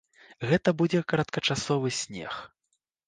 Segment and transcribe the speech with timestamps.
[0.51, 2.33] Гэта будзе кароткачасовы снег.